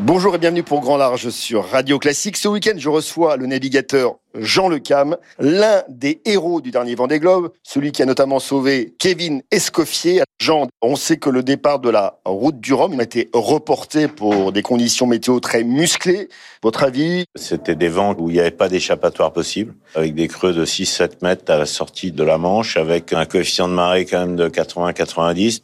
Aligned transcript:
Bonjour 0.00 0.34
et 0.34 0.38
bienvenue 0.38 0.64
pour 0.64 0.80
Grand 0.80 0.96
Large 0.96 1.28
sur 1.28 1.66
Radio 1.66 2.00
Classique. 2.00 2.36
Ce 2.36 2.48
week-end, 2.48 2.74
je 2.76 2.88
reçois 2.88 3.36
le 3.36 3.46
navigateur 3.46 4.16
Jean 4.34 4.68
Le 4.68 4.80
Cam, 4.80 5.16
l'un 5.38 5.84
des 5.88 6.20
héros 6.24 6.60
du 6.60 6.72
dernier 6.72 6.96
Vendée 6.96 7.20
Globe, 7.20 7.52
celui 7.62 7.92
qui 7.92 8.02
a 8.02 8.06
notamment 8.06 8.40
sauvé 8.40 8.94
Kevin 8.98 9.42
Escoffier. 9.52 10.22
Jean, 10.40 10.66
on 10.82 10.96
sait 10.96 11.18
que 11.18 11.30
le 11.30 11.44
départ 11.44 11.78
de 11.78 11.90
la 11.90 12.18
route 12.24 12.58
du 12.58 12.74
Rhum 12.74 12.98
a 12.98 13.04
été 13.04 13.30
reporté 13.32 14.08
pour 14.08 14.50
des 14.50 14.62
conditions 14.62 15.06
météo 15.06 15.38
très 15.38 15.62
musclées. 15.62 16.28
Votre 16.64 16.82
avis? 16.82 17.24
C'était 17.36 17.76
des 17.76 17.88
vents 17.88 18.16
où 18.18 18.30
il 18.30 18.32
n'y 18.32 18.40
avait 18.40 18.50
pas 18.50 18.68
d'échappatoire 18.68 19.32
possible, 19.32 19.74
avec 19.94 20.16
des 20.16 20.26
creux 20.26 20.52
de 20.52 20.66
6-7 20.66 21.18
mètres 21.22 21.52
à 21.52 21.56
la 21.56 21.66
sortie 21.66 22.10
de 22.10 22.24
la 22.24 22.36
Manche, 22.36 22.76
avec 22.76 23.12
un 23.12 23.26
coefficient 23.26 23.68
de 23.68 23.74
marée 23.74 24.06
quand 24.06 24.18
même 24.18 24.34
de 24.34 24.48
80-90. 24.48 25.60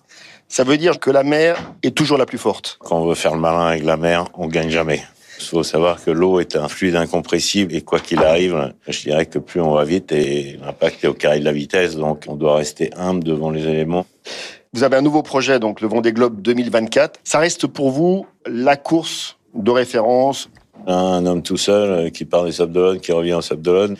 Ça 0.53 0.65
veut 0.65 0.77
dire 0.77 0.99
que 0.99 1.13
la 1.13 1.23
mer 1.23 1.57
est 1.85 1.97
toujours 1.97 2.19
la 2.19 2.27
plus 2.27 2.37
forte. 2.37 2.77
Quand 2.81 2.99
on 3.01 3.07
veut 3.07 3.15
faire 3.15 3.35
le 3.35 3.41
malin 3.41 3.69
avec 3.69 3.85
la 3.85 3.97
mer, 3.97 4.25
on 4.35 4.49
gagne 4.49 4.69
jamais. 4.69 5.01
Il 5.39 5.45
faut 5.45 5.63
savoir 5.63 6.03
que 6.03 6.11
l'eau 6.11 6.41
est 6.41 6.57
un 6.57 6.67
fluide 6.67 6.97
incompressible 6.97 7.73
et 7.73 7.83
quoi 7.83 8.01
qu'il 8.01 8.19
arrive, 8.19 8.75
je 8.89 9.01
dirais 9.01 9.27
que 9.27 9.39
plus 9.39 9.61
on 9.61 9.73
va 9.75 9.85
vite 9.85 10.11
et 10.11 10.59
l'impact 10.61 11.05
est 11.05 11.07
au 11.07 11.15
carré 11.15 11.39
de 11.39 11.45
la 11.45 11.53
vitesse, 11.53 11.95
donc 11.95 12.25
on 12.27 12.35
doit 12.35 12.57
rester 12.57 12.91
humble 12.97 13.23
devant 13.23 13.53
les 13.53 13.63
éléments. 13.63 14.07
Vous 14.73 14.83
avez 14.83 14.97
un 14.97 15.03
nouveau 15.03 15.23
projet, 15.23 15.61
donc 15.61 15.81
le 15.81 15.87
Vendée 15.87 16.13
Globe 16.13 16.43
2024. 16.43 17.21
Ça 17.23 17.39
reste 17.39 17.69
pour 17.69 17.93
vous 17.93 18.27
la 18.45 18.77
course 18.77 19.37
de 19.55 19.71
référence 19.71 20.51
un 20.87 21.27
homme 21.27 21.43
tout 21.43 21.57
seul 21.57 21.91
euh, 21.91 22.11
qui 22.11 22.25
part 22.25 22.45
des 22.45 22.53
Sables 22.53 22.73
d'Olonne, 22.73 23.01
qui 23.01 23.13
revient 23.13 23.35
aux 23.35 23.43
Sables 23.43 23.63
d'Olonne, 23.63 23.97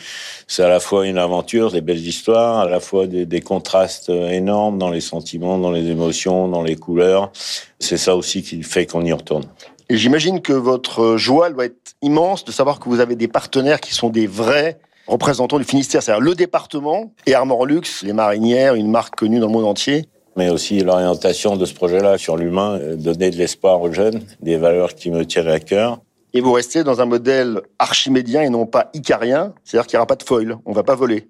c'est 0.47 0.63
à 0.63 0.69
la 0.69 0.79
fois 0.79 1.07
une 1.07 1.17
aventure, 1.17 1.71
des 1.71 1.81
belles 1.81 2.05
histoires, 2.05 2.59
à 2.59 2.69
la 2.69 2.79
fois 2.79 3.07
des, 3.07 3.25
des, 3.25 3.41
contrastes 3.41 4.09
euh, 4.09 4.29
énormes 4.29 4.77
dans 4.77 4.89
les 4.89 5.01
sentiments, 5.01 5.57
dans 5.57 5.71
les 5.71 5.89
émotions, 5.89 6.47
dans 6.47 6.63
les 6.63 6.75
couleurs. 6.75 7.31
C'est 7.79 7.97
ça 7.97 8.15
aussi 8.15 8.43
qui 8.43 8.63
fait 8.63 8.85
qu'on 8.85 9.05
y 9.05 9.13
retourne. 9.13 9.45
Et 9.89 9.97
j'imagine 9.97 10.41
que 10.41 10.53
votre 10.53 11.17
joie 11.17 11.49
doit 11.49 11.65
être 11.65 11.95
immense 12.01 12.45
de 12.45 12.51
savoir 12.51 12.79
que 12.79 12.87
vous 12.87 12.99
avez 12.99 13.15
des 13.15 13.27
partenaires 13.27 13.81
qui 13.81 13.93
sont 13.93 14.09
des 14.09 14.27
vrais 14.27 14.79
représentants 15.07 15.57
du 15.57 15.65
Finistère, 15.65 16.01
c'est-à-dire 16.01 16.23
le 16.23 16.35
département 16.35 17.11
et 17.25 17.33
Armor 17.33 17.65
Luxe, 17.65 18.03
les 18.03 18.13
marinières, 18.13 18.75
une 18.75 18.89
marque 18.89 19.15
connue 19.15 19.39
dans 19.39 19.47
le 19.47 19.53
monde 19.53 19.65
entier 19.65 20.07
mais 20.37 20.49
aussi 20.49 20.79
l'orientation 20.79 21.57
de 21.57 21.65
ce 21.65 21.73
projet-là 21.73 22.17
sur 22.17 22.37
l'humain, 22.37 22.79
euh, 22.79 22.95
donner 22.95 23.31
de 23.31 23.35
l'espoir 23.35 23.81
aux 23.81 23.91
jeunes, 23.91 24.21
des 24.41 24.57
valeurs 24.57 24.95
qui 24.95 25.11
me 25.11 25.25
tiennent 25.25 25.49
à 25.49 25.59
cœur 25.59 25.99
et 26.33 26.41
vous 26.41 26.51
restez 26.51 26.83
dans 26.83 27.01
un 27.01 27.05
modèle 27.05 27.61
archimédien 27.79 28.41
et 28.41 28.49
non 28.49 28.65
pas 28.65 28.89
icarien, 28.93 29.53
c'est-à-dire 29.63 29.87
qu'il 29.87 29.97
n'y 29.97 29.99
aura 29.99 30.07
pas 30.07 30.15
de 30.15 30.23
foil, 30.23 30.57
on 30.65 30.71
ne 30.71 30.75
va 30.75 30.83
pas 30.83 30.95
voler. 30.95 31.27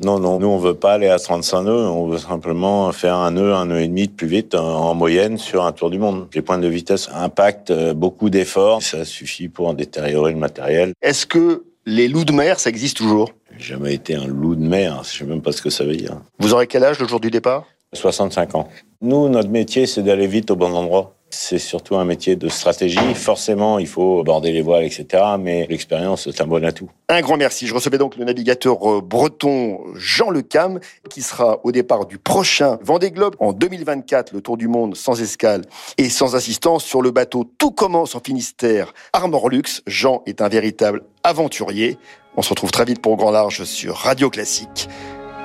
Non, 0.00 0.18
non, 0.18 0.40
nous 0.40 0.48
on 0.48 0.58
veut 0.58 0.74
pas 0.74 0.94
aller 0.94 1.08
à 1.08 1.18
35 1.18 1.62
nœuds, 1.62 1.88
on 1.88 2.08
veut 2.08 2.18
simplement 2.18 2.90
faire 2.90 3.14
un 3.14 3.30
nœud, 3.30 3.54
un 3.54 3.66
nœud 3.66 3.80
et 3.80 3.86
demi 3.86 4.08
de 4.08 4.12
plus 4.12 4.26
vite 4.26 4.56
en 4.56 4.92
moyenne 4.94 5.38
sur 5.38 5.64
un 5.64 5.70
tour 5.70 5.88
du 5.88 5.98
monde. 5.98 6.26
Les 6.34 6.42
points 6.42 6.58
de 6.58 6.66
vitesse 6.66 7.08
impactent 7.14 7.70
euh, 7.70 7.94
beaucoup 7.94 8.28
d'efforts, 8.28 8.82
ça 8.82 9.04
suffit 9.04 9.48
pour 9.48 9.68
en 9.68 9.74
détériorer 9.74 10.32
le 10.32 10.38
matériel. 10.38 10.94
Est-ce 11.00 11.26
que 11.26 11.62
les 11.86 12.08
loups 12.08 12.24
de 12.24 12.32
mer, 12.32 12.58
ça 12.58 12.70
existe 12.70 12.96
toujours? 12.96 13.30
J'ai 13.56 13.74
jamais 13.74 13.94
été 13.94 14.16
un 14.16 14.26
loup 14.26 14.56
de 14.56 14.66
mer, 14.66 15.02
je 15.04 15.18
sais 15.18 15.24
même 15.24 15.42
pas 15.42 15.52
ce 15.52 15.62
que 15.62 15.70
ça 15.70 15.84
veut 15.84 15.94
dire. 15.94 16.16
Vous 16.40 16.52
aurez 16.52 16.66
quel 16.66 16.82
âge 16.82 16.98
le 16.98 17.06
jour 17.06 17.20
du 17.20 17.30
départ? 17.30 17.64
65 17.92 18.56
ans. 18.56 18.68
Nous, 19.00 19.28
notre 19.28 19.50
métier, 19.50 19.86
c'est 19.86 20.02
d'aller 20.02 20.26
vite 20.26 20.50
au 20.50 20.56
bon 20.56 20.74
endroit. 20.74 21.14
C'est 21.34 21.58
surtout 21.58 21.96
un 21.96 22.04
métier 22.04 22.36
de 22.36 22.48
stratégie. 22.48 23.14
Forcément, 23.14 23.78
il 23.78 23.88
faut 23.88 24.20
aborder 24.20 24.52
les 24.52 24.62
voiles, 24.62 24.84
etc. 24.84 25.22
Mais 25.38 25.66
l'expérience, 25.68 26.30
c'est 26.30 26.40
un 26.40 26.46
bon 26.46 26.64
atout. 26.64 26.88
Un 27.08 27.20
grand 27.20 27.36
merci. 27.36 27.66
Je 27.66 27.74
recevais 27.74 27.98
donc 27.98 28.16
le 28.16 28.24
navigateur 28.24 28.88
euh, 28.88 29.00
breton 29.00 29.80
Jean 29.96 30.30
Le 30.30 30.42
Cam, 30.42 30.78
qui 31.10 31.22
sera 31.22 31.58
au 31.64 31.72
départ 31.72 32.06
du 32.06 32.18
prochain 32.18 32.78
Vendée 32.82 33.10
Globe 33.10 33.34
en 33.40 33.52
2024, 33.52 34.32
le 34.32 34.40
tour 34.40 34.56
du 34.56 34.68
monde 34.68 34.96
sans 34.96 35.20
escale 35.20 35.62
et 35.98 36.08
sans 36.08 36.36
assistance 36.36 36.84
sur 36.84 37.02
le 37.02 37.10
bateau 37.10 37.44
Tout 37.58 37.72
commence 37.72 38.14
en 38.14 38.20
Finistère, 38.20 38.94
Armor 39.12 39.50
Luxe. 39.50 39.82
Jean 39.86 40.22
est 40.26 40.40
un 40.40 40.48
véritable 40.48 41.02
aventurier. 41.24 41.98
On 42.36 42.42
se 42.42 42.50
retrouve 42.50 42.70
très 42.70 42.84
vite 42.84 43.02
pour 43.02 43.16
Grand 43.16 43.32
Large 43.32 43.64
sur 43.64 43.96
Radio 43.96 44.30
Classique. 44.30 44.88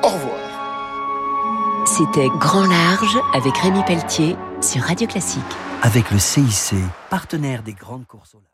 Au 0.03 0.07
revoir. 0.07 0.35
C'était 1.85 2.27
Grand 2.39 2.67
Large 2.67 3.17
avec 3.33 3.57
Rémi 3.57 3.81
Pelletier 3.85 4.35
sur 4.61 4.83
Radio 4.83 5.07
Classique 5.07 5.39
avec 5.81 6.12
le 6.12 6.19
CIC, 6.19 6.75
partenaire 7.09 7.63
des 7.63 7.73
grandes 7.73 8.06
courses 8.06 8.35
au. 8.35 8.50